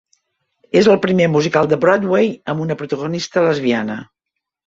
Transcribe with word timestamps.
És 0.79 0.87
el 0.93 0.95
primer 1.03 1.27
musical 1.33 1.69
de 1.73 1.77
Broadway 1.83 2.31
amb 2.53 2.65
una 2.65 2.79
protagonista 2.81 3.47
lesbiana. 3.49 3.99